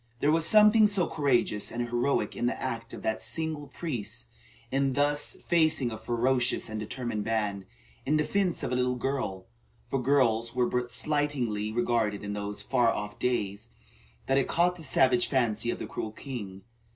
There 0.19 0.31
was 0.31 0.47
something 0.47 0.87
so 0.87 1.05
courageous 1.05 1.71
and 1.71 1.87
heroic 1.87 2.35
in 2.35 2.47
the 2.47 2.59
act 2.59 2.91
of 2.91 3.03
that 3.03 3.21
single 3.21 3.67
priest 3.67 4.25
in 4.71 4.93
thus 4.93 5.37
facing 5.45 5.91
a 5.91 5.97
ferocious 5.99 6.69
and 6.69 6.79
determined 6.79 7.23
band, 7.23 7.67
in 8.03 8.17
defence 8.17 8.63
of 8.63 8.71
a 8.71 8.75
little 8.75 8.95
girl, 8.95 9.45
for 9.91 10.01
girls 10.01 10.55
were 10.55 10.65
but 10.65 10.91
slightingly 10.91 11.71
regarded 11.71 12.23
in 12.23 12.33
those 12.33 12.63
far 12.63 12.89
off 12.91 13.19
days, 13.19 13.69
that 14.25 14.39
it 14.39 14.47
caught 14.47 14.75
the 14.75 14.81
savage 14.81 15.27
fancy 15.29 15.69
of 15.69 15.77
the 15.77 15.85
cruel 15.85 16.11
king. 16.11 16.63